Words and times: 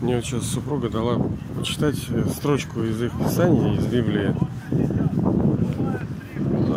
Мне 0.00 0.16
вот 0.16 0.24
сейчас 0.24 0.46
супруга 0.46 0.88
дала 0.88 1.20
почитать 1.58 1.98
э, 2.08 2.24
строчку 2.30 2.82
из 2.82 3.02
их 3.02 3.12
писания, 3.18 3.74
из 3.74 3.84
Библии. 3.84 4.34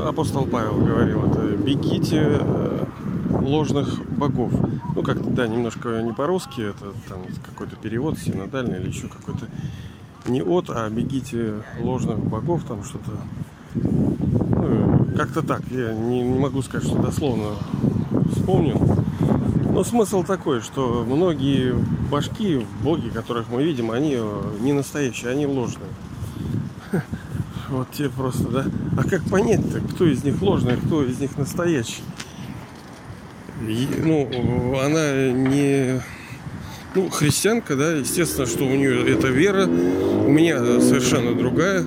Апостол 0.06 0.46
Павел 0.46 0.76
говорил 0.84 1.24
это 1.32 1.56
«Бегите 1.56 2.22
э, 2.22 2.86
ложных 3.30 4.06
богов». 4.18 4.52
Ну, 4.94 5.04
как-то, 5.04 5.30
да, 5.30 5.48
немножко 5.48 6.02
не 6.02 6.12
по-русски, 6.12 6.62
это 6.62 6.92
там 7.08 7.20
какой-то 7.46 7.78
перевод 7.78 8.20
синодальный 8.20 8.82
или 8.82 8.89
еще 8.89 9.07
какой-то 9.07 9.48
не 10.28 10.42
от, 10.42 10.70
а 10.70 10.90
бегите 10.90 11.64
ложных 11.80 12.20
богов, 12.20 12.64
там 12.68 12.84
что-то. 12.84 13.12
Ну, 13.76 15.08
как-то 15.16 15.42
так. 15.42 15.62
Я 15.71 15.94
не, 15.94 16.21
не 16.21 16.40
могу 16.40 16.62
сказать, 16.62 16.88
что 16.88 17.02
дословно 17.02 17.52
вспомнил. 18.34 18.93
Но 19.74 19.84
смысл 19.84 20.24
такой, 20.24 20.62
что 20.62 21.04
многие 21.04 21.74
башки, 22.12 22.64
боги, 22.84 23.10
которых 23.10 23.50
мы 23.50 23.64
видим, 23.64 23.89
они 23.89 24.20
не 24.60 24.71
настоящие, 24.71 25.32
они 25.32 25.47
ложные. 25.47 25.89
Вот 27.70 27.89
тебе 27.92 28.10
просто, 28.10 28.44
да? 28.50 28.66
А 28.96 29.04
как 29.04 29.24
понять-то, 29.24 29.80
кто 29.80 30.06
из 30.06 30.24
них 30.24 30.39
ложный, 30.44 30.75
а 30.75 30.78
кто 30.78 31.04
из 31.04 31.20
них 31.20 31.36
настоящий? 31.39 32.03
И, 33.67 33.88
ну, 33.97 34.78
она 34.80 35.31
не 35.31 36.00
ну, 36.94 37.09
христианка, 37.09 37.75
да, 37.75 37.94
естественно, 37.94 38.45
что 38.45 38.66
у 38.66 38.75
нее 38.75 39.11
это 39.11 39.30
вера. 39.30 39.66
У 39.66 40.30
меня 40.30 40.59
совершенно 40.81 41.33
другая 41.33 41.83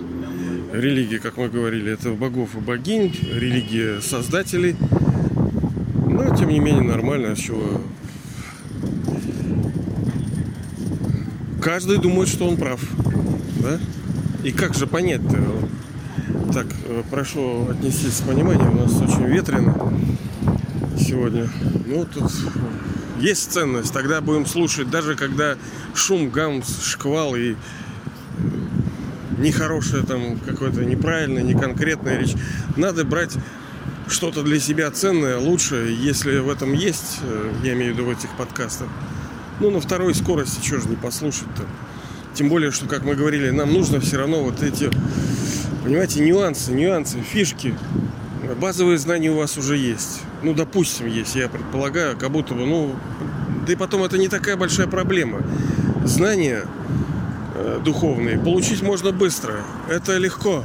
религия, 0.72 1.20
как 1.20 1.36
мы 1.36 1.48
говорили, 1.48 1.92
это 1.92 2.10
богов 2.10 2.56
и 2.56 2.58
богинь, 2.58 3.14
религия 3.32 4.00
создателей. 4.00 4.74
Но, 6.16 6.34
тем 6.34 6.48
не 6.48 6.60
менее, 6.60 6.82
нормально, 6.82 7.36
чего... 7.36 7.82
Каждый 11.60 11.98
думает, 11.98 12.28
что 12.28 12.48
он 12.48 12.56
прав, 12.56 12.80
да? 13.62 13.78
И 14.42 14.50
как 14.50 14.74
же 14.74 14.86
понять-то? 14.86 15.36
Так, 16.54 16.66
прошу 17.10 17.68
отнестись 17.68 18.14
с 18.14 18.20
пониманием, 18.22 18.78
у 18.78 18.80
нас 18.80 18.92
очень 18.98 19.26
ветрено 19.26 19.74
сегодня. 20.98 21.50
Ну, 21.86 22.06
тут 22.06 22.32
есть 23.20 23.52
ценность, 23.52 23.92
тогда 23.92 24.22
будем 24.22 24.46
слушать, 24.46 24.88
даже 24.88 25.16
когда 25.16 25.56
шум, 25.94 26.30
гам, 26.30 26.62
шквал 26.62 27.36
и 27.36 27.52
э, 27.52 27.56
нехорошая 29.38 30.02
там 30.02 30.38
какой-то 30.38 30.82
неправильная, 30.82 31.42
неконкретная 31.42 32.18
речь. 32.20 32.34
Надо 32.76 33.04
брать 33.04 33.36
что-то 34.08 34.42
для 34.42 34.60
себя 34.60 34.90
ценное, 34.90 35.38
лучшее, 35.38 35.94
если 35.96 36.38
в 36.38 36.48
этом 36.48 36.72
есть, 36.72 37.18
э, 37.22 37.52
я 37.64 37.74
имею 37.74 37.92
в 37.92 37.96
виду 37.96 38.06
в 38.06 38.10
этих 38.10 38.30
подкастах. 38.36 38.88
Ну, 39.60 39.70
на 39.70 39.80
второй 39.80 40.14
скорости, 40.14 40.64
что 40.64 40.80
же 40.80 40.88
не 40.88 40.96
послушать-то? 40.96 41.62
Тем 42.34 42.48
более, 42.48 42.70
что, 42.70 42.86
как 42.86 43.04
мы 43.04 43.14
говорили, 43.14 43.50
нам 43.50 43.72
нужно 43.72 44.00
все 44.00 44.18
равно 44.18 44.42
вот 44.42 44.62
эти, 44.62 44.90
понимаете, 45.82 46.20
нюансы, 46.20 46.72
нюансы, 46.72 47.20
фишки. 47.20 47.74
Базовые 48.60 48.98
знания 48.98 49.30
у 49.30 49.36
вас 49.36 49.56
уже 49.56 49.76
есть 49.76 50.20
ну, 50.42 50.54
допустим, 50.54 51.06
есть, 51.06 51.34
я 51.34 51.48
предполагаю, 51.48 52.16
как 52.16 52.30
будто 52.30 52.54
бы, 52.54 52.66
ну, 52.66 52.94
да 53.66 53.72
и 53.72 53.76
потом 53.76 54.04
это 54.04 54.18
не 54.18 54.28
такая 54.28 54.56
большая 54.56 54.86
проблема. 54.86 55.42
Знания 56.04 56.64
э, 57.54 57.80
духовные 57.84 58.38
получить 58.38 58.82
можно 58.82 59.12
быстро, 59.12 59.64
это 59.88 60.16
легко. 60.18 60.64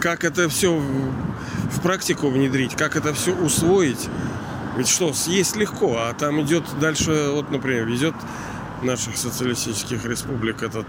Как 0.00 0.24
это 0.24 0.48
все 0.48 0.82
в 1.70 1.80
практику 1.80 2.30
внедрить, 2.30 2.74
как 2.74 2.96
это 2.96 3.14
все 3.14 3.34
усвоить, 3.34 4.08
ведь 4.76 4.88
что, 4.88 5.12
съесть 5.12 5.56
легко, 5.56 5.96
а 5.98 6.14
там 6.14 6.42
идет 6.42 6.64
дальше, 6.80 7.30
вот, 7.32 7.50
например, 7.50 7.86
везет 7.86 8.14
наших 8.82 9.16
социалистических 9.16 10.04
республик 10.04 10.62
этот 10.62 10.86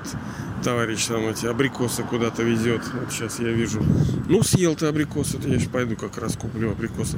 товарищ 0.64 1.05
там 1.05 1.28
эти 1.28 1.45
абрикосы 1.45 2.03
куда-то 2.03 2.44
везет. 2.44 2.81
Вот 2.94 3.11
сейчас 3.11 3.39
я 3.39 3.50
вижу. 3.50 3.83
Ну, 4.28 4.44
съел 4.44 4.75
ты 4.75 4.88
абрикосы, 4.88 5.38
я 5.45 5.55
еще 5.55 5.70
пойду 5.70 5.95
как 5.95 6.17
раз 6.17 6.36
куплю 6.36 6.71
абрикосы. 6.71 7.17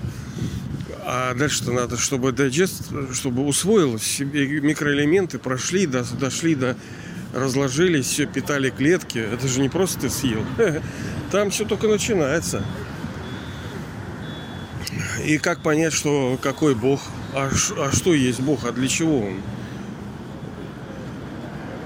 А 1.06 1.34
дальше-то 1.34 1.72
надо, 1.72 1.98
чтобы 1.98 2.32
дайджест, 2.32 2.92
чтобы 3.14 3.44
усвоил 3.46 3.98
себе 3.98 4.62
микроэлементы, 4.62 5.40
прошли, 5.40 5.88
до, 5.88 6.04
дошли 6.20 6.54
до 6.54 6.76
разложились, 7.34 8.06
все 8.06 8.26
питали 8.26 8.70
клетки. 8.70 9.18
Это 9.18 9.48
же 9.48 9.62
не 9.62 9.70
просто 9.70 10.02
ты 10.02 10.10
съел. 10.10 10.44
Там 11.32 11.52
все 11.52 11.66
только 11.66 11.88
начинается. 11.88 12.64
И 15.30 15.38
как 15.38 15.62
понять, 15.62 15.94
что 15.94 16.40
какой 16.42 16.74
Бог, 16.74 17.02
а, 17.36 17.52
а 17.78 17.92
что 17.92 18.16
есть 18.16 18.40
Бог, 18.40 18.66
а 18.66 18.72
для 18.72 18.88
чего 18.88 19.28
Он? 19.28 19.42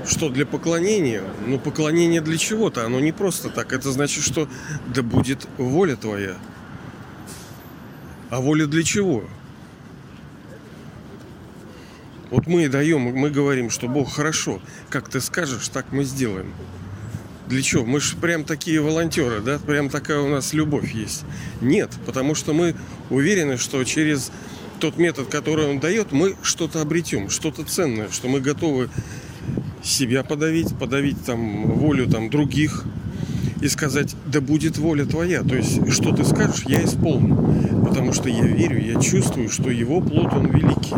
Что 0.07 0.29
для 0.29 0.45
поклонения? 0.45 1.21
Ну, 1.45 1.59
поклонение 1.59 2.21
для 2.21 2.37
чего-то, 2.37 2.85
оно 2.85 3.01
не 3.01 3.11
просто 3.11 3.49
так. 3.49 3.73
Это 3.73 3.91
значит, 3.91 4.23
что 4.23 4.47
да 4.87 5.03
будет 5.03 5.45
воля 5.57 5.97
твоя. 5.97 6.37
А 8.29 8.39
воля 8.39 8.65
для 8.65 8.81
чего? 8.81 9.25
Вот 12.29 12.47
мы 12.47 12.69
даем, 12.69 13.01
мы 13.01 13.29
говорим, 13.29 13.69
что 13.71 13.89
Бог 13.89 14.13
хорошо. 14.13 14.61
Как 14.89 15.09
ты 15.09 15.19
скажешь, 15.19 15.67
так 15.67 15.91
мы 15.91 16.05
сделаем. 16.05 16.53
Для 17.47 17.61
чего? 17.61 17.85
Мы 17.85 17.99
же 17.99 18.15
прям 18.15 18.43
такие 18.45 18.81
волонтеры, 18.81 19.41
да? 19.41 19.59
Прям 19.59 19.89
такая 19.89 20.19
у 20.19 20.29
нас 20.29 20.53
любовь 20.53 20.93
есть. 20.93 21.23
Нет, 21.61 21.91
потому 22.05 22.35
что 22.35 22.53
мы 22.53 22.75
уверены, 23.09 23.57
что 23.57 23.83
через 23.83 24.31
тот 24.79 24.97
метод, 24.97 25.27
который 25.27 25.67
он 25.67 25.79
дает, 25.79 26.11
мы 26.11 26.35
что-то 26.41 26.81
обретем, 26.81 27.29
что-то 27.29 27.63
ценное, 27.63 28.09
что 28.11 28.27
мы 28.27 28.39
готовы 28.39 28.89
себя 29.83 30.23
подавить, 30.23 30.77
подавить 30.77 31.23
там 31.25 31.71
волю 31.73 32.07
там 32.07 32.29
других, 32.29 32.85
и 33.63 33.69
сказать, 33.69 34.13
да 34.25 34.41
будет 34.41 34.77
воля 34.77 35.05
твоя. 35.05 35.41
То 35.41 35.55
есть, 35.55 35.89
что 35.89 36.13
ты 36.13 36.25
скажешь, 36.25 36.63
я 36.65 36.83
исполню. 36.83 37.85
Потому 37.85 38.11
что 38.11 38.27
я 38.27 38.45
верю, 38.45 38.81
я 38.81 38.99
чувствую, 38.99 39.49
что 39.49 39.69
его 39.69 40.01
плод, 40.01 40.33
он 40.33 40.47
великий. 40.47 40.93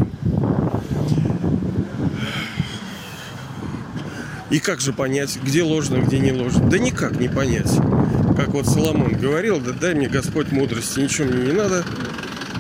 И 4.50 4.60
как 4.60 4.80
же 4.80 4.94
понять, 4.94 5.40
где 5.44 5.64
ложно, 5.64 5.98
где 5.98 6.20
не 6.20 6.32
ложно? 6.32 6.70
Да 6.70 6.78
никак 6.78 7.20
не 7.20 7.28
понять. 7.28 7.72
Как 8.38 8.50
вот 8.50 8.68
Соломон 8.68 9.14
говорил, 9.14 9.60
да 9.60 9.72
дай 9.72 9.96
мне 9.96 10.08
Господь 10.08 10.52
мудрости, 10.52 11.00
ничего 11.00 11.28
мне 11.28 11.48
не 11.48 11.52
надо. 11.54 11.84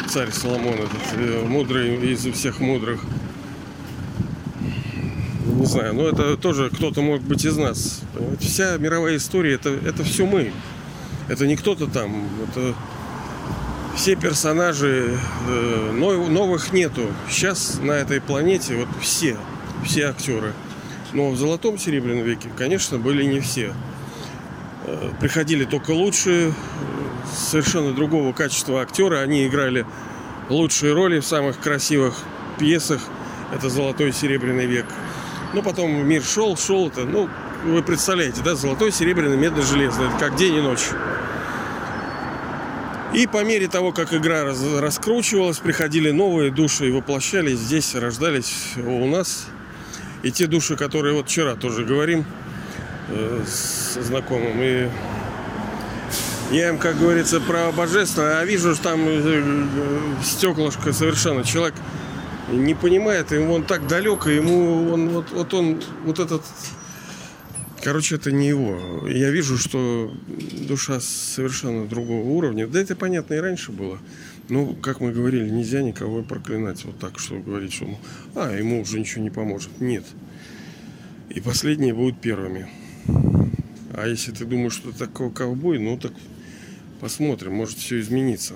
Царь 0.10 0.32
Соломон 0.32 0.76
этот, 0.76 1.02
э, 1.18 1.44
мудрый 1.46 2.12
из 2.12 2.26
всех 2.26 2.60
мудрых 2.60 3.02
не 5.66 5.66
знаю, 5.66 5.94
но 5.96 6.08
это 6.08 6.38
тоже 6.38 6.70
кто-то 6.70 7.02
может 7.02 7.26
быть 7.26 7.44
из 7.44 7.58
нас. 7.58 8.02
Понимаете? 8.14 8.46
Вся 8.46 8.78
мировая 8.78 9.18
история 9.18 9.54
это, 9.54 9.70
это 9.70 10.04
все 10.04 10.26
мы. 10.26 10.52
Это 11.28 11.48
не 11.48 11.56
кто-то 11.56 11.88
там. 11.88 12.28
Это 12.44 12.76
все 13.96 14.16
персонажи 14.16 15.18
э, 15.48 15.92
новых 15.92 16.72
нету. 16.74 17.08
Сейчас 17.30 17.80
на 17.82 17.94
этой 17.94 18.22
планете 18.22 18.76
вот 18.76 18.90
все, 19.02 19.38
все 19.84 20.10
актеры. 20.10 20.54
Но 21.16 21.30
в 21.32 21.38
золотом 21.38 21.78
серебряном 21.78 22.26
веке, 22.26 22.50
конечно, 22.58 23.00
были 23.00 23.24
не 23.24 23.40
все. 23.40 23.74
Э, 24.84 25.12
приходили 25.22 25.64
только 25.64 25.92
лучшие, 25.92 26.54
совершенно 27.34 27.94
другого 27.94 28.34
качества 28.34 28.82
актеры. 28.82 29.20
Они 29.20 29.48
играли 29.48 29.86
лучшие 30.50 30.92
роли 30.92 31.22
в 31.22 31.26
самых 31.26 31.58
красивых 31.58 32.16
пьесах. 32.60 33.02
Это 33.54 33.70
золотой 33.70 34.10
и 34.10 34.12
серебряный 34.12 34.66
век. 34.66 34.86
Ну, 35.54 35.64
потом 35.64 36.06
мир 36.06 36.22
шел, 36.22 36.58
шел. 36.58 36.90
Это, 36.90 37.06
ну, 37.06 37.30
вы 37.64 37.82
представляете, 37.82 38.42
да, 38.44 38.56
золотой, 38.56 38.92
серебряный, 38.92 39.38
медный, 39.38 39.64
железный. 39.64 40.08
Это 40.08 40.18
как 40.20 40.36
день 40.36 40.56
и 40.56 40.62
ночь. 40.62 40.90
И 43.14 43.26
по 43.26 43.42
мере 43.46 43.70
того, 43.70 43.94
как 43.94 44.14
игра 44.14 44.44
раскручивалась, 44.44 45.60
приходили 45.60 46.12
новые 46.12 46.52
души 46.52 46.90
и 46.90 46.92
воплощались 46.92 47.60
здесь, 47.60 47.96
рождались 47.96 48.74
у 48.76 49.08
нас. 49.08 49.48
И 50.26 50.32
те 50.32 50.48
души, 50.48 50.76
которые 50.76 51.14
вот 51.14 51.28
вчера 51.28 51.54
тоже 51.54 51.86
говорим 51.86 52.26
э, 53.10 53.44
с 53.46 53.94
знакомым. 54.02 54.60
И 54.60 54.90
я 56.52 56.70
им, 56.70 56.80
как 56.80 56.98
говорится, 56.98 57.40
про 57.40 57.72
божество, 57.72 58.24
а 58.24 58.44
вижу, 58.44 58.74
что 58.74 58.86
там 58.86 59.02
э, 59.08 59.22
э, 59.24 59.66
стеклышко 60.24 60.94
совершенно. 60.94 61.44
Человек 61.44 61.76
не 62.52 62.74
понимает, 62.74 63.32
ему 63.34 63.54
он 63.54 63.66
так 63.66 63.86
далек, 63.86 64.26
и 64.26 64.34
ему 64.34 64.92
он 64.92 65.10
вот, 65.10 65.30
вот 65.30 65.54
он 65.54 65.84
вот 66.06 66.18
этот 66.18 66.42
Короче, 67.84 68.16
это 68.16 68.32
не 68.32 68.48
его. 68.48 69.08
Я 69.08 69.30
вижу, 69.30 69.60
что 69.60 70.12
душа 70.68 71.00
совершенно 71.02 71.86
другого 71.86 72.28
уровня. 72.30 72.66
Да 72.66 72.82
это 72.82 72.96
понятно 72.96 73.36
и 73.36 73.38
раньше 73.38 73.72
было. 73.72 74.00
Ну, 74.48 74.76
как 74.76 75.00
мы 75.00 75.12
говорили, 75.12 75.50
нельзя 75.50 75.82
никого 75.82 76.22
проклинать 76.22 76.86
вот 76.86 77.00
так, 77.00 77.18
что 77.18 77.40
говорить, 77.40 77.74
что 77.74 77.88
а, 78.36 78.56
ему 78.56 78.82
уже 78.82 79.00
ничего 79.00 79.24
не 79.24 79.32
поможет. 79.32 79.82
Нет. 79.82 80.06
И 81.30 81.42
последние 81.42 81.94
будут 81.94 82.22
первыми. 82.22 82.68
А 83.94 84.08
если 84.08 84.32
ты 84.32 84.46
думаешь, 84.46 84.74
что 84.74 84.92
ты 84.92 85.00
такой 85.00 85.32
ковбой, 85.32 85.80
ну 85.80 85.98
так 85.98 86.14
посмотрим, 87.00 87.54
может 87.54 87.78
все 87.78 88.00
измениться. 88.00 88.54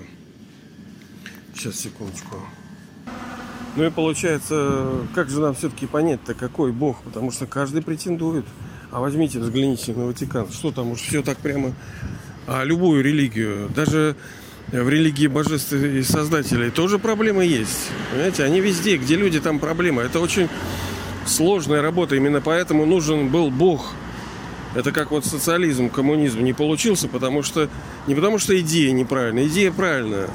Сейчас, 1.54 1.80
секундочку. 1.80 2.36
Ну 3.76 3.84
и 3.84 3.90
получается, 3.90 5.06
как 5.14 5.28
же 5.28 5.40
нам 5.40 5.54
все-таки 5.54 5.86
понять-то, 5.86 6.34
какой 6.34 6.72
Бог? 6.72 7.02
Потому 7.02 7.30
что 7.32 7.46
каждый 7.46 7.82
претендует. 7.82 8.44
А 8.92 9.00
возьмите, 9.00 9.38
взгляните 9.38 9.92
на 9.94 10.06
Ватикан. 10.06 10.50
Что 10.50 10.72
там 10.72 10.92
уж 10.92 11.00
все 11.00 11.22
так 11.22 11.38
прямо... 11.38 11.74
А 12.46 12.64
любую 12.64 13.04
религию, 13.04 13.70
даже 13.74 14.16
в 14.72 14.88
религии 14.88 15.26
божеств 15.26 15.72
и 15.72 16.02
создателей 16.02 16.70
тоже 16.70 16.98
проблемы 16.98 17.44
есть. 17.44 17.90
Понимаете, 18.10 18.44
они 18.44 18.60
везде, 18.60 18.96
где 18.96 19.16
люди, 19.16 19.40
там 19.40 19.58
проблемы. 19.58 20.02
Это 20.02 20.20
очень 20.20 20.48
сложная 21.26 21.82
работа. 21.82 22.16
Именно 22.16 22.40
поэтому 22.40 22.86
нужен 22.86 23.28
был 23.28 23.50
Бог. 23.50 23.92
Это 24.74 24.92
как 24.92 25.10
вот 25.10 25.24
социализм, 25.24 25.90
коммунизм 25.90 26.44
не 26.44 26.52
получился, 26.52 27.08
потому 27.08 27.42
что 27.42 27.68
не 28.06 28.14
потому 28.14 28.38
что 28.38 28.58
идея 28.60 28.92
неправильная, 28.92 29.46
идея 29.46 29.72
правильная. 29.72 30.28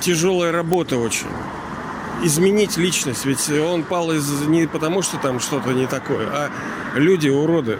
Тяжелая 0.00 0.52
работа 0.52 0.98
очень 0.98 1.26
изменить 2.22 2.76
личность. 2.76 3.24
Ведь 3.24 3.50
он 3.50 3.82
пал 3.82 4.12
из 4.12 4.28
не 4.46 4.66
потому, 4.66 5.00
что 5.00 5.16
там 5.16 5.40
что-то 5.40 5.72
не 5.72 5.86
такое, 5.86 6.26
а 6.30 6.50
люди 6.94 7.28
уроды. 7.28 7.78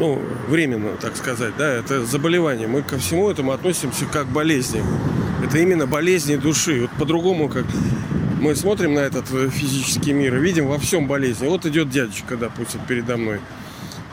Ну, 0.00 0.18
временно, 0.48 0.96
так 0.96 1.14
сказать, 1.14 1.52
да, 1.58 1.68
это 1.68 2.06
заболевание. 2.06 2.66
Мы 2.66 2.80
ко 2.80 2.96
всему 2.96 3.30
этому 3.30 3.52
относимся 3.52 4.06
как 4.06 4.28
к 4.28 4.30
болезни. 4.30 4.82
Это 5.44 5.58
именно 5.58 5.86
болезни 5.86 6.36
души. 6.36 6.80
Вот 6.80 6.90
по-другому, 6.92 7.50
как 7.50 7.66
мы 8.40 8.56
смотрим 8.56 8.94
на 8.94 9.00
этот 9.00 9.30
э, 9.30 9.50
физический 9.50 10.14
мир 10.14 10.36
и 10.36 10.40
видим 10.40 10.68
во 10.68 10.78
всем 10.78 11.06
болезни. 11.06 11.46
Вот 11.48 11.66
идет 11.66 11.90
дядечка, 11.90 12.38
допустим, 12.38 12.80
передо 12.88 13.18
мной. 13.18 13.40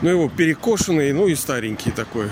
Ну, 0.02 0.10
его 0.10 0.28
перекошенный, 0.28 1.10
ну 1.14 1.26
и 1.26 1.34
старенький 1.34 1.90
такой. 1.90 2.26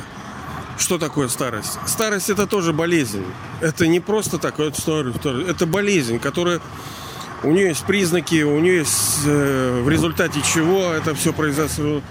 Что 0.76 0.98
такое 0.98 1.28
старость? 1.28 1.78
Старость 1.86 2.28
это 2.28 2.46
тоже 2.46 2.74
болезнь. 2.74 3.24
Это 3.62 3.86
не 3.86 4.00
просто 4.00 4.36
так, 4.36 4.58
вот 4.58 4.76
старость, 4.76 5.16
старость. 5.16 5.48
Это 5.48 5.64
болезнь, 5.64 6.18
которая 6.18 6.60
у 7.42 7.52
нее 7.52 7.68
есть 7.68 7.86
признаки, 7.86 8.42
у 8.42 8.58
нее 8.60 8.80
есть 8.80 9.20
э, 9.24 9.80
в 9.82 9.88
результате 9.88 10.42
чего 10.42 10.92
это 10.92 11.14
все 11.14 11.32
произошло. 11.32 12.02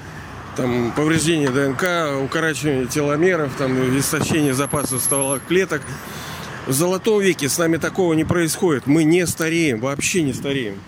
Там 0.55 0.93
повреждение 0.95 1.49
ДНК, 1.49 2.23
укорачивание 2.23 2.85
теломеров, 2.85 3.53
там 3.57 3.77
истощение 3.97 4.53
запасов 4.53 5.01
стволовых 5.01 5.45
клеток. 5.45 5.81
В 6.65 6.71
золотом 6.71 7.21
веке 7.21 7.49
с 7.49 7.57
нами 7.57 7.77
такого 7.77 8.13
не 8.13 8.23
происходит. 8.23 8.87
Мы 8.87 9.03
не 9.03 9.27
стареем, 9.27 9.79
вообще 9.79 10.21
не 10.21 10.33
стареем. 10.33 10.79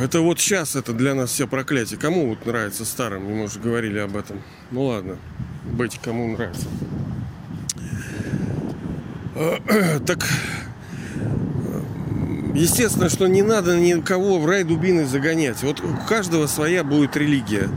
Это 0.00 0.20
вот 0.20 0.38
сейчас 0.40 0.76
это 0.76 0.92
для 0.92 1.14
нас 1.14 1.30
все 1.30 1.46
проклятие. 1.46 1.98
Кому 1.98 2.28
вот 2.28 2.44
нравится 2.44 2.84
старым? 2.84 3.24
Мы 3.24 3.44
уже 3.44 3.58
говорили 3.58 3.98
об 3.98 4.16
этом. 4.16 4.42
Ну 4.70 4.84
ладно, 4.84 5.16
быть 5.64 5.98
кому 6.02 6.36
нравится. 6.36 6.66
Так, 10.06 10.28
естественно, 12.54 13.08
что 13.08 13.26
не 13.26 13.42
надо 13.42 13.78
никого 13.78 14.38
в 14.38 14.46
рай 14.46 14.64
дубины 14.64 15.06
загонять. 15.06 15.62
Вот 15.62 15.80
у 15.80 15.96
каждого 16.08 16.46
своя 16.46 16.84
будет 16.84 17.16
религия. 17.16 17.68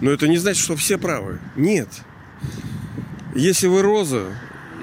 Но 0.00 0.10
это 0.10 0.28
не 0.28 0.36
значит, 0.36 0.62
что 0.62 0.76
все 0.76 0.98
правы. 0.98 1.40
Нет. 1.56 1.88
Если 3.34 3.66
вы 3.66 3.82
роза, 3.82 4.26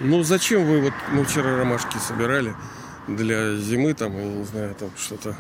ну 0.01 0.24
зачем 0.24 0.66
вы 0.66 0.81
вот 0.81 0.94
мы 1.12 1.24
вчера 1.24 1.57
ромашки 1.57 1.98
собирали 1.98 2.54
для 3.07 3.56
зимы 3.57 3.94
там, 3.94 4.18
я 4.18 4.25
не 4.25 4.44
знаю, 4.45 4.75
там 4.75 4.90
что-то 4.98 5.36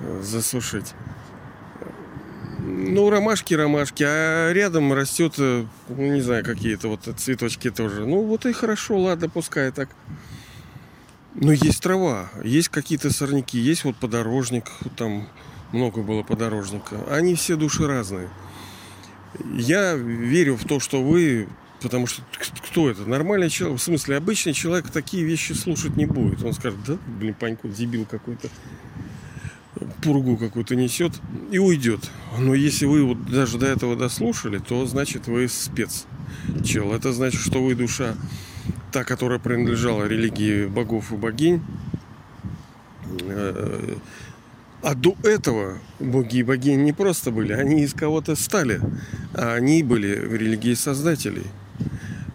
э, 0.00 0.20
засушить. 0.22 0.94
Ну, 2.64 3.10
ромашки, 3.10 3.54
ромашки, 3.54 4.04
а 4.06 4.52
рядом 4.52 4.92
растет, 4.92 5.34
э, 5.38 5.64
ну, 5.88 6.14
не 6.14 6.20
знаю, 6.20 6.44
какие-то 6.44 6.88
вот 6.88 7.08
цветочки 7.16 7.70
тоже. 7.70 8.06
Ну, 8.06 8.22
вот 8.22 8.46
и 8.46 8.52
хорошо, 8.52 8.98
ладно, 8.98 9.28
пускай 9.28 9.70
так. 9.72 9.88
Но 11.34 11.52
есть 11.52 11.82
трава, 11.82 12.30
есть 12.44 12.68
какие-то 12.68 13.10
сорняки, 13.10 13.58
есть 13.58 13.84
вот 13.84 13.96
подорожник, 13.96 14.70
там 14.96 15.28
много 15.72 16.02
было 16.02 16.22
подорожника. 16.22 16.96
Они 17.10 17.34
все 17.34 17.56
души 17.56 17.86
разные. 17.86 18.28
Я 19.54 19.94
верю 19.94 20.56
в 20.56 20.64
то, 20.64 20.78
что 20.78 21.02
вы 21.02 21.48
Потому 21.82 22.06
что 22.06 22.22
кто 22.70 22.88
это? 22.88 23.02
Нормальный 23.02 23.50
человек, 23.50 23.80
в 23.80 23.82
смысле, 23.82 24.16
обычный 24.16 24.52
человек 24.52 24.90
такие 24.90 25.24
вещи 25.24 25.52
слушать 25.52 25.96
не 25.96 26.06
будет. 26.06 26.42
Он 26.44 26.52
скажет, 26.52 26.78
да, 26.86 26.96
блин, 27.18 27.34
паньку, 27.34 27.68
дебил 27.68 28.06
какой-то, 28.06 28.48
пургу 30.02 30.36
какую-то 30.36 30.76
несет 30.76 31.12
и 31.50 31.58
уйдет. 31.58 32.08
Но 32.38 32.54
если 32.54 32.86
вы 32.86 33.04
вот 33.04 33.26
даже 33.28 33.58
до 33.58 33.66
этого 33.66 33.96
дослушали, 33.96 34.58
то 34.58 34.86
значит 34.86 35.26
вы 35.26 35.48
спец. 35.48 36.06
Чел, 36.64 36.92
это 36.92 37.12
значит, 37.12 37.40
что 37.40 37.62
вы 37.62 37.74
душа, 37.74 38.14
та, 38.92 39.04
которая 39.04 39.38
принадлежала 39.38 40.04
религии 40.04 40.66
богов 40.66 41.12
и 41.12 41.16
богинь. 41.16 41.62
Э, 43.22 43.96
а 44.82 44.94
до 44.94 45.16
этого 45.22 45.78
боги 46.00 46.38
и 46.38 46.42
богини 46.42 46.82
не 46.82 46.92
просто 46.92 47.30
были, 47.30 47.52
они 47.52 47.82
из 47.82 47.94
кого-то 47.94 48.34
стали, 48.36 48.80
а 49.34 49.54
они 49.54 49.82
были 49.82 50.26
в 50.26 50.34
религии 50.34 50.74
создателей– 50.74 51.46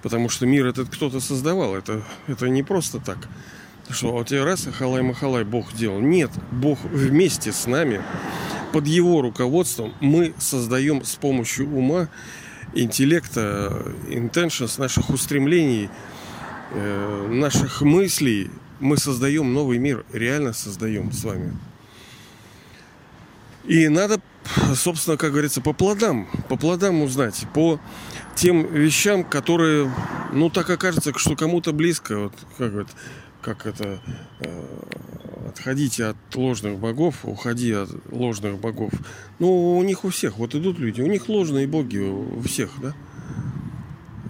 Потому 0.08 0.30
что 0.30 0.46
мир 0.46 0.66
этот 0.68 0.90
кто-то 0.90 1.20
создавал. 1.20 1.76
Это, 1.76 2.02
это 2.28 2.48
не 2.48 2.64
просто 2.64 3.00
так. 3.00 3.18
Что 3.90 4.12
вот 4.14 4.28
тебе 4.28 4.44
раз, 4.44 4.66
халай-махалай 4.72 5.44
Бог 5.44 5.74
делал. 5.74 6.00
Нет, 6.00 6.32
Бог 6.52 6.80
вместе 6.84 7.52
с 7.52 7.68
нами, 7.68 8.02
под 8.74 8.88
его 8.88 9.22
руководством, 9.22 9.94
мы 10.00 10.34
создаем 10.38 11.04
с 11.04 11.16
помощью 11.16 11.70
ума, 11.70 12.10
интеллекта, 12.74 13.86
intentions, 14.10 14.80
наших 14.80 15.10
устремлений, 15.10 15.90
э, 16.72 17.28
наших 17.30 17.82
мыслей, 17.82 18.50
мы 18.80 18.98
создаем 18.98 19.54
новый 19.54 19.78
мир, 19.78 20.06
реально 20.12 20.54
создаем 20.54 21.12
с 21.12 21.24
вами. 21.24 21.58
И 23.66 23.90
надо, 23.90 24.22
собственно, 24.76 25.18
как 25.18 25.32
говорится, 25.32 25.62
по 25.62 25.74
плодам, 25.74 26.28
по 26.48 26.56
плодам 26.56 27.02
узнать, 27.02 27.46
по 27.54 27.80
тем 28.36 28.66
вещам, 28.66 29.24
которые, 29.24 29.92
ну, 30.32 30.50
так 30.50 30.70
окажется, 30.70 31.12
что 31.18 31.36
кому-то 31.36 31.74
близко, 31.74 32.18
вот, 32.18 32.34
как, 32.58 32.72
вот, 32.72 32.88
как 33.42 33.66
это, 33.66 34.00
э, 34.40 35.50
отходите 35.50 36.06
от 36.06 36.18
ложных 36.36 36.78
богов, 36.78 37.16
уходи 37.24 37.74
от 37.74 37.90
ложных 38.10 38.58
богов. 38.58 38.94
Ну, 39.40 39.78
у 39.78 39.84
них 39.84 40.06
у 40.06 40.10
всех, 40.10 40.38
вот 40.38 40.56
идут 40.56 40.80
люди, 40.80 41.02
у 41.02 41.08
них 41.08 41.28
ложные 41.28 41.68
боги 41.68 41.98
у 41.98 42.42
всех, 42.44 42.72
да? 42.82 42.94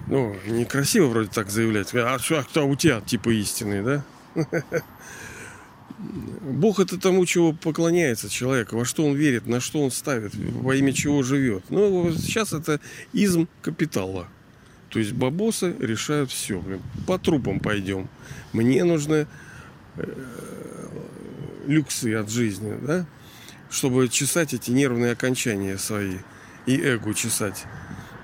Ну, 0.08 0.36
некрасиво 0.46 1.08
вроде 1.08 1.30
так 1.30 1.50
заявлять. 1.50 1.94
А, 1.94 2.16
а 2.16 2.44
кто 2.44 2.68
у 2.68 2.76
тебя 2.76 3.02
типа 3.02 3.30
истинный, 3.30 3.84
да? 3.84 4.04
Бог 6.42 6.80
это 6.80 7.00
тому, 7.00 7.26
чего 7.26 7.54
поклоняется 7.54 8.30
человек, 8.30 8.72
во 8.72 8.86
что 8.86 9.06
он 9.06 9.16
верит, 9.16 9.48
на 9.48 9.60
что 9.60 9.84
он 9.84 9.92
ставит, 9.92 10.34
во 10.36 10.76
имя 10.76 10.94
чего 10.94 11.24
живет. 11.24 11.64
Ну, 11.70 12.14
сейчас 12.14 12.54
это 12.54 12.80
изм 13.14 13.48
капитала. 13.62 14.28
То 14.90 15.00
есть 15.00 15.14
бабосы 15.14 15.76
решают 15.80 16.32
все. 16.32 16.64
По 17.06 17.18
трупам 17.18 17.60
пойдем. 17.60 18.08
Мне 18.54 18.84
нужны 18.84 19.28
э, 19.98 20.88
люксы 21.66 22.14
от 22.14 22.30
жизни, 22.30 22.78
да? 22.82 23.06
Чтобы 23.70 24.08
чесать 24.08 24.54
эти 24.54 24.72
нервные 24.72 25.12
окончания 25.12 25.78
свои 25.78 26.18
и 26.66 26.80
эго 26.80 27.14
чесать. 27.14 27.66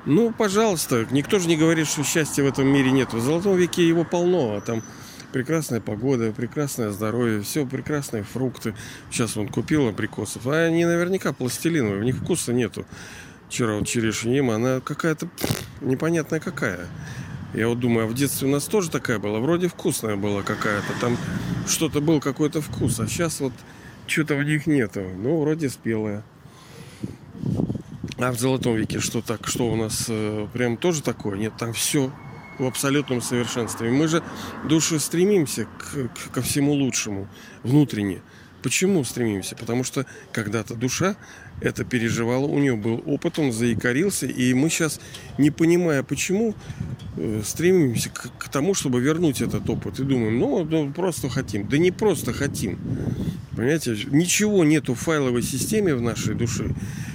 Ну, 0.05 0.33
пожалуйста, 0.37 1.07
никто 1.11 1.39
же 1.39 1.47
не 1.47 1.55
говорит, 1.55 1.87
что 1.87 2.03
счастья 2.03 2.43
в 2.43 2.47
этом 2.47 2.67
мире 2.67 2.91
нет. 2.91 3.13
В 3.13 3.21
золотом 3.21 3.55
веке 3.55 3.87
его 3.87 4.03
полно, 4.03 4.55
а 4.57 4.61
там 4.61 4.83
прекрасная 5.31 5.79
погода, 5.79 6.33
прекрасное 6.33 6.91
здоровье, 6.91 7.41
все 7.41 7.65
прекрасные 7.65 8.23
фрукты. 8.23 8.75
Сейчас 9.09 9.37
он 9.37 9.47
купил 9.47 9.87
абрикосов, 9.87 10.45
а 10.45 10.65
они 10.65 10.83
наверняка 10.83 11.31
пластилиновые, 11.31 12.01
у 12.01 12.03
них 12.03 12.17
вкуса 12.17 12.51
нету. 12.51 12.85
Вчера 13.47 13.75
вот 13.75 13.87
черешню 13.87 14.33
ем, 14.33 14.51
она 14.51 14.81
какая-то 14.81 15.29
непонятная 15.79 16.41
какая. 16.41 16.87
Я 17.53 17.69
вот 17.69 17.79
думаю, 17.79 18.05
а 18.05 18.09
в 18.09 18.13
детстве 18.13 18.47
у 18.47 18.51
нас 18.51 18.65
тоже 18.65 18.89
такая 18.89 19.19
была, 19.19 19.39
вроде 19.39 19.69
вкусная 19.69 20.17
была 20.17 20.41
какая-то, 20.41 20.93
там 20.99 21.17
что-то 21.65 22.01
был 22.01 22.19
какой-то 22.19 22.61
вкус, 22.61 22.99
а 22.99 23.07
сейчас 23.07 23.39
вот 23.39 23.53
что-то 24.05 24.35
в 24.35 24.43
них 24.43 24.67
нету. 24.67 25.01
Ну, 25.15 25.39
вроде 25.39 25.69
спелая. 25.69 26.23
А 28.23 28.31
в 28.31 28.39
Золотом 28.39 28.75
веке 28.75 29.01
что 29.01 29.21
так, 29.21 29.47
что 29.47 29.69
у 29.69 29.75
нас 29.75 30.05
э, 30.07 30.47
прям 30.53 30.77
тоже 30.77 31.03
такое? 31.03 31.37
Нет, 31.37 31.53
там 31.59 31.73
все 31.73 32.09
в 32.57 32.65
абсолютном 32.65 33.21
совершенстве. 33.21 33.91
Мы 33.91 34.07
же 34.07 34.23
души 34.63 34.97
стремимся 34.99 35.65
к, 35.65 36.07
к, 36.07 36.31
ко 36.31 36.41
всему 36.41 36.71
лучшему 36.71 37.27
внутренне. 37.63 38.21
Почему 38.61 39.03
стремимся? 39.03 39.57
Потому 39.57 39.83
что 39.83 40.05
когда-то 40.31 40.73
душа 40.75 41.17
это 41.59 41.83
переживала, 41.83 42.45
у 42.45 42.59
нее 42.59 42.77
был 42.77 43.03
опыт, 43.05 43.39
он 43.39 43.51
заикарился, 43.51 44.25
и 44.25 44.53
мы 44.53 44.69
сейчас, 44.69 45.01
не 45.37 45.51
понимая 45.51 46.01
почему, 46.01 46.55
э, 47.17 47.41
стремимся 47.43 48.09
к, 48.09 48.31
к 48.37 48.47
тому, 48.47 48.73
чтобы 48.73 49.01
вернуть 49.01 49.41
этот 49.41 49.69
опыт. 49.69 49.99
И 49.99 50.03
думаем, 50.03 50.39
ну, 50.39 50.63
ну, 50.63 50.93
просто 50.93 51.27
хотим. 51.27 51.67
Да 51.67 51.77
не 51.77 51.91
просто 51.91 52.31
хотим. 52.31 52.79
Понимаете, 53.51 53.97
ничего 54.11 54.63
нету 54.63 54.93
в 54.93 54.99
файловой 54.99 55.43
системе 55.43 55.93
в 55.93 56.01
нашей 56.01 56.33
душе, 56.33 56.69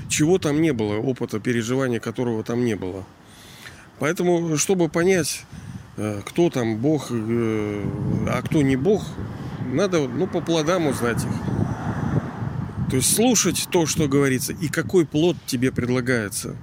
чего 0.08 0.38
там 0.38 0.60
не 0.60 0.72
было, 0.72 0.96
опыта 0.96 1.40
переживания 1.40 2.00
которого 2.00 2.42
там 2.42 2.64
не 2.64 2.74
было. 2.74 3.04
Поэтому, 3.98 4.56
чтобы 4.56 4.88
понять, 4.88 5.42
э, 5.96 6.20
кто 6.24 6.50
там 6.50 6.76
Бог, 6.76 7.08
э, 7.10 7.84
а 8.28 8.42
кто 8.42 8.62
не 8.62 8.76
Бог, 8.76 9.04
Надо, 9.72 10.08
ну, 10.08 10.26
по 10.26 10.40
плодам 10.40 10.86
узнать 10.86 11.22
их. 11.24 11.30
То 12.90 12.96
есть 12.96 13.14
слушать 13.14 13.68
то, 13.70 13.84
что 13.84 14.08
говорится, 14.08 14.54
и 14.54 14.68
какой 14.68 15.04
плод 15.04 15.36
тебе 15.46 15.70
предлагается. 15.70 16.56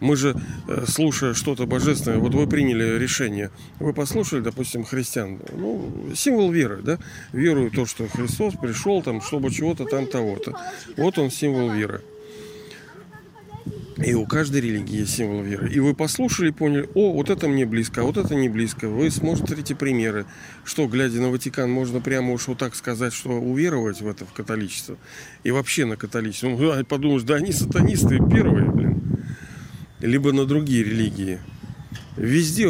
Мы 0.00 0.14
же, 0.14 0.40
э, 0.68 0.84
слушая 0.86 1.34
что-то 1.34 1.66
божественное, 1.66 2.18
вот 2.18 2.34
вы 2.34 2.46
приняли 2.46 2.96
решение, 2.96 3.50
вы 3.80 3.92
послушали, 3.92 4.40
допустим, 4.40 4.84
христиан, 4.84 5.40
ну, 5.56 5.90
символ 6.14 6.52
веры, 6.52 6.80
да, 6.82 6.98
верую 7.32 7.72
то, 7.72 7.86
что 7.86 8.06
Христос 8.06 8.54
пришел 8.54 9.02
там, 9.02 9.20
чтобы 9.20 9.50
чего-то 9.50 9.84
там 9.84 10.06
того-то. 10.06 10.56
Вот 10.96 11.18
он 11.18 11.32
символ 11.32 11.72
веры. 11.72 12.02
И 14.04 14.14
у 14.14 14.26
каждой 14.26 14.60
религии 14.60 15.00
есть 15.00 15.16
символ 15.16 15.42
веры. 15.42 15.72
И 15.72 15.80
вы 15.80 15.94
послушали, 15.94 16.50
поняли, 16.50 16.88
о, 16.94 17.12
вот 17.12 17.30
это 17.30 17.48
мне 17.48 17.66
близко, 17.66 18.02
а 18.02 18.04
вот 18.04 18.16
это 18.16 18.34
не 18.34 18.48
близко. 18.48 18.88
Вы 18.88 19.10
смотрите 19.10 19.74
примеры, 19.74 20.24
что, 20.64 20.86
глядя 20.86 21.20
на 21.20 21.30
Ватикан, 21.30 21.70
можно 21.70 22.00
прямо 22.00 22.32
уж 22.32 22.46
вот 22.46 22.58
так 22.58 22.74
сказать, 22.76 23.12
что 23.12 23.30
уверовать 23.30 24.00
в 24.00 24.08
это, 24.08 24.24
в 24.24 24.32
католичество. 24.32 24.96
И 25.42 25.50
вообще 25.50 25.84
на 25.84 25.96
католичество. 25.96 26.48
Ну, 26.48 26.84
подумаешь, 26.84 27.22
да 27.22 27.34
они 27.34 27.52
сатанисты 27.52 28.18
первые, 28.18 28.70
блин 28.70 28.98
либо 30.00 30.32
на 30.32 30.44
другие 30.44 30.84
религии. 30.84 31.40
Везде 32.16 32.68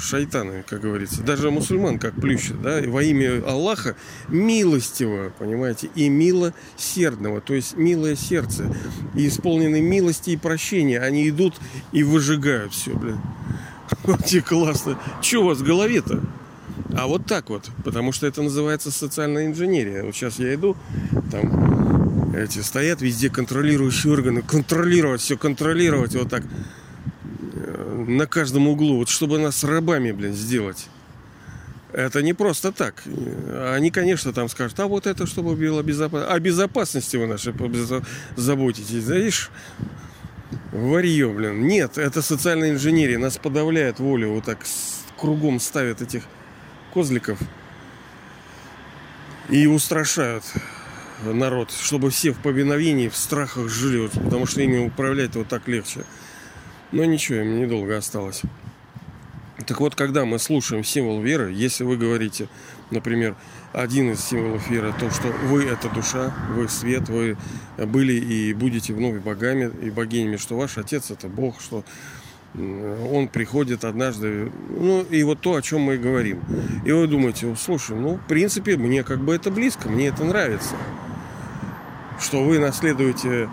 шайтаны, 0.00 0.64
как 0.68 0.80
говорится. 0.80 1.22
Даже 1.22 1.50
мусульман 1.50 1.98
как 1.98 2.14
плющит, 2.14 2.60
да, 2.62 2.80
во 2.86 3.02
имя 3.02 3.42
Аллаха 3.46 3.96
милостивого, 4.28 5.30
понимаете, 5.30 5.90
и 5.94 6.08
милосердного, 6.08 7.40
то 7.40 7.54
есть 7.54 7.76
милое 7.76 8.16
сердце, 8.16 8.74
и 9.14 9.28
исполнены 9.28 9.80
милости 9.80 10.30
и 10.30 10.36
прощения. 10.36 11.00
Они 11.00 11.28
идут 11.28 11.54
и 11.92 12.02
выжигают 12.02 12.72
все, 12.72 12.94
блин. 12.94 13.20
Тебе 14.26 14.42
классно. 14.42 14.98
Че 15.20 15.38
у 15.38 15.46
вас 15.46 15.58
в 15.58 15.64
голове-то? 15.64 16.20
А 16.96 17.06
вот 17.06 17.26
так 17.26 17.50
вот, 17.50 17.70
потому 17.84 18.12
что 18.12 18.26
это 18.26 18.42
называется 18.42 18.90
социальная 18.90 19.46
инженерия. 19.46 20.02
Вот 20.02 20.14
сейчас 20.14 20.38
я 20.38 20.54
иду, 20.54 20.76
там 21.30 22.34
эти 22.34 22.60
стоят 22.60 23.00
везде 23.02 23.30
контролирующие 23.30 24.12
органы, 24.12 24.42
контролировать 24.42 25.20
все, 25.20 25.36
контролировать 25.36 26.14
вот 26.14 26.28
так 26.28 26.42
на 28.16 28.26
каждом 28.26 28.68
углу, 28.68 28.96
вот 28.96 29.08
чтобы 29.08 29.38
нас 29.38 29.64
рабами, 29.64 30.12
блин, 30.12 30.32
сделать. 30.32 30.88
Это 31.92 32.22
не 32.22 32.34
просто 32.34 32.70
так. 32.70 33.02
Они, 33.72 33.90
конечно, 33.90 34.32
там 34.32 34.48
скажут, 34.48 34.78
а 34.78 34.86
вот 34.86 35.06
это 35.06 35.26
чтобы 35.26 35.56
было 35.56 35.82
безопасно. 35.82 36.32
О 36.32 36.38
безопасности 36.38 37.16
вы 37.16 37.26
нашей 37.26 37.52
заботитесь. 38.36 39.04
Знаешь, 39.04 39.50
варье, 40.72 41.28
блин. 41.30 41.66
Нет, 41.66 41.98
это 41.98 42.22
социальная 42.22 42.70
инженерия. 42.70 43.18
Нас 43.18 43.38
подавляет 43.38 43.98
волю. 43.98 44.34
Вот 44.34 44.44
так 44.44 44.64
кругом 45.18 45.58
ставят 45.58 46.00
этих 46.00 46.22
козликов 46.94 47.38
и 49.48 49.66
устрашают 49.66 50.44
народ, 51.24 51.70
чтобы 51.72 52.10
все 52.10 52.32
в 52.32 52.38
повиновении, 52.38 53.08
в 53.08 53.16
страхах 53.16 53.68
жили, 53.68 53.98
вот, 53.98 54.12
потому 54.12 54.46
что 54.46 54.62
ими 54.62 54.78
управлять 54.78 55.34
вот 55.34 55.48
так 55.48 55.68
легче. 55.68 56.04
Но 56.92 57.04
ничего, 57.04 57.40
им 57.40 57.60
недолго 57.60 57.96
осталось. 57.96 58.42
Так 59.66 59.80
вот, 59.80 59.94
когда 59.94 60.24
мы 60.24 60.38
слушаем 60.38 60.82
символ 60.82 61.20
веры, 61.20 61.52
если 61.52 61.84
вы 61.84 61.96
говорите, 61.96 62.48
например, 62.90 63.36
один 63.72 64.10
из 64.10 64.24
символов 64.24 64.68
веры, 64.68 64.92
то, 64.98 65.10
что 65.10 65.28
вы 65.28 65.64
это 65.64 65.88
душа, 65.88 66.34
вы 66.54 66.68
свет, 66.68 67.08
вы 67.08 67.36
были 67.76 68.14
и 68.14 68.52
будете 68.54 68.92
вновь 68.92 69.22
богами 69.22 69.70
и 69.82 69.90
богинями, 69.90 70.36
что 70.36 70.56
ваш 70.56 70.78
отец 70.78 71.10
это 71.10 71.28
Бог, 71.28 71.60
что 71.60 71.84
он 72.54 73.28
приходит 73.28 73.84
однажды, 73.84 74.50
ну 74.70 75.02
и 75.02 75.22
вот 75.22 75.40
то, 75.40 75.54
о 75.54 75.62
чем 75.62 75.82
мы 75.82 75.94
и 75.94 75.98
говорим. 75.98 76.42
И 76.84 76.90
вы 76.90 77.06
думаете, 77.06 77.54
слушай, 77.56 77.96
ну 77.96 78.16
в 78.16 78.26
принципе 78.26 78.76
мне 78.76 79.04
как 79.04 79.20
бы 79.20 79.34
это 79.36 79.52
близко, 79.52 79.88
мне 79.88 80.08
это 80.08 80.24
нравится 80.24 80.74
что 82.20 82.44
вы 82.44 82.58
наследуете 82.58 83.48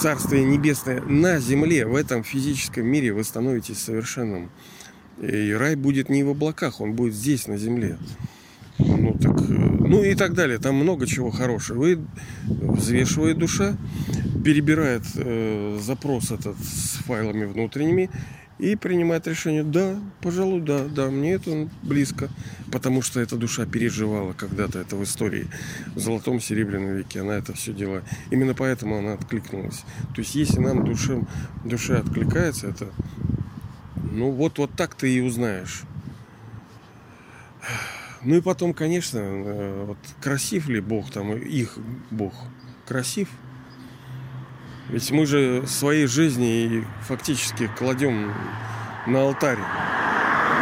Царствие 0.00 0.46
Небесное 0.46 1.02
на 1.02 1.40
земле, 1.40 1.84
в 1.84 1.94
этом 1.94 2.24
физическом 2.24 2.86
мире 2.86 3.12
вы 3.12 3.22
становитесь 3.22 3.76
совершенным. 3.80 4.50
И 5.20 5.52
рай 5.52 5.76
будет 5.76 6.08
не 6.08 6.24
в 6.24 6.30
облаках, 6.30 6.80
он 6.80 6.94
будет 6.94 7.12
здесь, 7.12 7.46
на 7.46 7.58
земле. 7.58 7.98
Ну, 8.78 9.12
так, 9.20 9.38
э, 9.42 9.52
ну 9.52 10.02
и 10.02 10.14
так 10.14 10.32
далее. 10.32 10.58
Там 10.58 10.76
много 10.76 11.06
чего 11.06 11.30
хорошего. 11.30 11.80
Вы 11.80 12.00
взвешивает 12.46 13.36
душа, 13.36 13.76
перебирает 14.42 15.02
э, 15.16 15.78
запрос 15.82 16.30
этот 16.30 16.56
с 16.58 17.02
файлами 17.04 17.44
внутренними 17.44 18.08
и 18.60 18.76
принимает 18.76 19.26
решение, 19.26 19.64
да, 19.64 19.98
пожалуй, 20.20 20.60
да, 20.60 20.84
да, 20.84 21.10
мне 21.10 21.32
это 21.32 21.68
близко, 21.82 22.28
потому 22.70 23.00
что 23.00 23.20
эта 23.20 23.36
душа 23.36 23.64
переживала 23.64 24.34
когда-то 24.34 24.78
это 24.78 24.96
в 24.96 25.04
истории, 25.04 25.48
в 25.94 25.98
золотом 25.98 26.40
серебряном 26.40 26.96
веке, 26.96 27.20
она 27.22 27.34
это 27.34 27.54
все 27.54 27.72
делала. 27.72 28.02
Именно 28.30 28.54
поэтому 28.54 28.98
она 28.98 29.14
откликнулась. 29.14 29.84
То 30.14 30.20
есть, 30.20 30.34
если 30.34 30.60
нам 30.60 30.84
душе, 30.84 31.22
душа 31.64 31.98
откликается, 31.98 32.68
это, 32.68 32.90
ну 34.12 34.30
вот, 34.30 34.58
вот 34.58 34.72
так 34.76 34.94
ты 34.94 35.14
и 35.14 35.20
узнаешь. 35.20 35.82
Ну 38.22 38.36
и 38.36 38.40
потом, 38.42 38.74
конечно, 38.74 39.18
э, 39.18 39.84
вот 39.86 39.98
красив 40.20 40.68
ли 40.68 40.80
Бог 40.80 41.10
там, 41.10 41.32
их 41.34 41.78
Бог, 42.10 42.34
красив– 42.86 43.28
ведь 44.90 45.10
мы 45.10 45.26
же 45.26 45.64
своей 45.66 46.06
жизни 46.06 46.84
фактически 47.02 47.70
кладем 47.78 48.32
на 49.06 49.22
алтарь. 49.22 49.58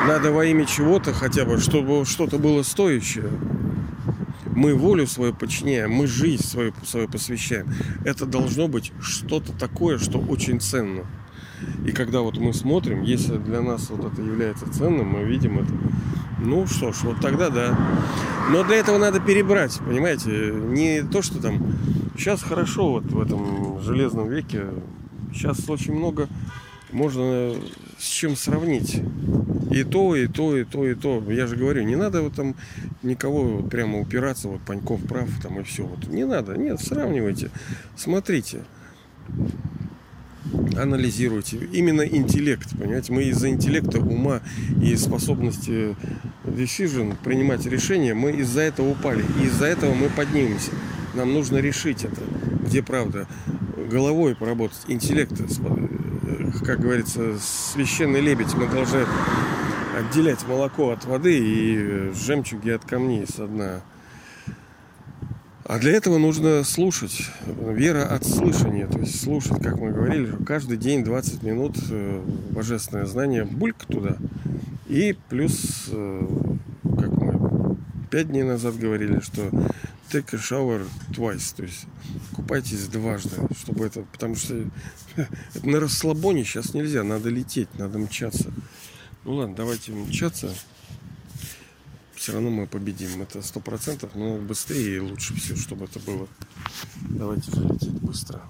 Надо 0.07 0.33
во 0.33 0.45
имя 0.45 0.65
чего-то 0.65 1.13
хотя 1.13 1.45
бы, 1.45 1.59
чтобы 1.59 2.05
что-то 2.05 2.39
было 2.39 2.63
стоящее. 2.63 3.31
Мы 4.55 4.75
волю 4.75 5.07
свою 5.07 5.35
подчиняем, 5.35 5.93
мы 5.93 6.07
жизнь 6.07 6.45
свою, 6.45 6.73
свою 6.85 7.09
посвящаем. 7.09 7.73
Это 8.05 8.27
должно 8.27 8.69
быть 8.69 8.93
что-то 9.01 9.53
такое, 9.53 9.99
что 9.99 10.19
очень 10.19 10.61
ценно. 10.61 11.05
И 11.85 11.93
когда 11.93 12.21
вот 12.21 12.39
мы 12.39 12.53
смотрим, 12.53 13.03
если 13.03 13.37
для 13.37 13.61
нас 13.61 13.91
вот 13.91 14.13
это 14.13 14.23
является 14.23 14.71
ценным, 14.73 15.09
мы 15.09 15.25
видим 15.25 15.59
это. 15.59 15.73
Ну 16.41 16.67
что 16.67 16.93
ж, 16.93 17.03
вот 17.03 17.21
тогда 17.21 17.51
да. 17.51 17.79
Но 18.51 18.65
для 18.65 18.77
этого 18.77 18.99
надо 18.99 19.21
перебрать, 19.21 19.79
понимаете? 19.87 20.53
Не 20.53 21.03
то, 21.03 21.23
что 21.23 21.41
там 21.41 21.75
Сейчас 22.19 22.43
хорошо 22.43 22.95
вот 22.95 23.05
в 23.05 23.21
этом 23.21 23.81
железном 23.81 24.29
веке. 24.29 24.65
Сейчас 25.33 25.71
очень 25.71 25.95
много 25.95 26.29
можно 26.91 27.55
с 27.97 28.05
чем 28.05 28.35
сравнить. 28.35 29.01
И 29.71 29.85
то, 29.85 30.17
и 30.17 30.27
то, 30.27 30.57
и 30.57 30.65
то, 30.65 30.85
и 30.85 30.97
то. 30.97 31.23
Я 31.29 31.47
же 31.47 31.55
говорю, 31.55 31.85
не 31.85 31.95
надо 31.95 32.23
вот 32.23 32.35
там 32.35 32.57
никого 33.05 33.63
прямо 33.63 34.01
упираться, 34.01 34.49
вот 34.49 34.61
Паньков 34.63 35.01
прав, 35.03 35.29
там 35.41 35.61
и 35.61 35.63
все. 35.63 35.85
Вот 35.85 36.09
не 36.09 36.27
надо, 36.27 36.57
нет, 36.57 36.81
сравнивайте, 36.81 37.53
смотрите, 37.97 38.65
анализируйте. 40.77 41.69
Именно 41.73 42.03
интеллект, 42.03 42.69
понимаете, 42.77 43.13
мы 43.13 43.25
из-за 43.25 43.51
интеллекта, 43.51 44.01
ума 44.01 44.41
и 44.83 44.97
способности 44.97 45.95
decision 46.49 47.17
принимать 47.23 47.67
решения, 47.67 48.15
мы 48.15 48.33
из-за 48.33 48.63
этого 48.63 48.91
упали, 48.91 49.25
и 49.41 49.47
из-за 49.47 49.67
этого 49.67 49.95
мы 49.95 50.09
поднимемся. 50.09 50.71
Нам 51.15 51.33
нужно 51.33 51.57
решить 51.59 52.05
это, 52.05 52.21
где 52.65 52.83
правда. 52.83 53.27
Головой 53.91 54.35
поработать, 54.35 54.79
интеллект, 54.89 55.33
э, 55.33 56.51
как 56.65 56.81
говорится, 56.81 57.37
священный 57.41 58.21
лебедь. 58.21 58.55
Мы 58.55 58.67
должны 58.67 59.05
отделять 59.99 60.47
молоко 60.47 60.91
от 60.91 61.05
воды 61.05 61.39
и 61.39 61.77
э, 61.79 62.13
жемчуги 62.15 62.71
от 62.71 62.85
камней 62.85 63.27
со 63.27 63.47
дна. 63.47 63.81
А 65.65 65.79
для 65.79 65.93
этого 65.93 66.17
нужно 66.17 66.65
слушать. 66.65 67.27
Вера 67.47 68.05
от 68.05 68.27
слышания. 68.27 68.87
То 68.87 69.01
есть 69.01 69.23
слушать, 69.23 69.63
как 69.63 69.79
мы 69.79 69.91
говорили, 69.91 70.35
каждый 70.47 70.79
день 70.79 71.05
20 71.05 71.43
минут 71.43 71.77
э, 71.91 72.23
божественное 72.51 73.05
знание, 73.05 73.45
бульк 73.45 73.85
туда. 73.85 74.17
И 74.89 75.15
плюс, 75.29 75.85
как 75.87 77.11
мы 77.13 77.77
5 78.11 78.29
дней 78.29 78.43
назад 78.43 78.79
говорили, 78.79 79.21
что 79.21 79.51
take 80.11 80.35
a 80.35 80.39
shower 80.39 80.89
twice, 81.11 81.55
то 81.55 81.63
есть 81.63 81.85
купайтесь 82.35 82.89
дважды, 82.89 83.37
чтобы 83.61 83.85
это, 83.85 84.03
потому 84.03 84.35
что 84.35 84.55
это 85.17 85.67
на 85.67 85.79
расслабоне 85.79 86.45
сейчас 86.45 86.73
нельзя, 86.73 87.05
надо 87.05 87.29
лететь, 87.29 87.69
надо 87.79 87.99
мчаться. 87.99 88.51
Ну 89.25 89.35
ладно, 89.35 89.55
давайте 89.55 89.93
мчаться. 89.93 90.55
Все 92.15 92.33
равно 92.33 92.51
мы 92.51 92.67
победим, 92.67 93.21
это 93.23 93.43
сто 93.43 93.61
процентов, 93.61 94.15
но 94.15 94.39
быстрее 94.39 94.97
и 94.97 95.01
лучше 95.01 95.35
все, 95.35 95.55
чтобы 95.55 95.85
это 95.85 96.01
было. 96.01 96.27
Давайте 97.11 97.51
же 97.53 97.63
лететь 97.63 97.93
быстро. 97.93 98.41